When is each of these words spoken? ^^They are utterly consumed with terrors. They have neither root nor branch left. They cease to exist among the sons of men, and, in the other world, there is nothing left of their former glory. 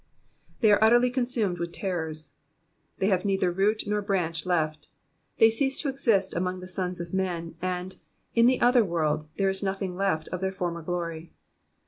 ^^They 0.63 0.71
are 0.73 0.83
utterly 0.83 1.11
consumed 1.11 1.59
with 1.59 1.71
terrors. 1.73 2.31
They 2.97 3.09
have 3.09 3.23
neither 3.23 3.51
root 3.51 3.83
nor 3.85 4.01
branch 4.01 4.47
left. 4.47 4.87
They 5.37 5.51
cease 5.51 5.79
to 5.83 5.89
exist 5.89 6.33
among 6.33 6.59
the 6.59 6.67
sons 6.67 6.99
of 6.99 7.13
men, 7.13 7.53
and, 7.61 7.97
in 8.33 8.47
the 8.47 8.61
other 8.61 8.83
world, 8.83 9.27
there 9.37 9.47
is 9.49 9.61
nothing 9.61 9.95
left 9.95 10.27
of 10.29 10.41
their 10.41 10.51
former 10.51 10.81
glory. 10.81 11.33